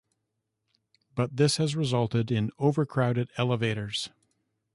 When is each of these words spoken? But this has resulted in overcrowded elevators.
But 1.13 1.37
this 1.37 1.57
has 1.57 1.75
resulted 1.75 2.31
in 2.31 2.49
overcrowded 2.57 3.29
elevators. 3.37 4.09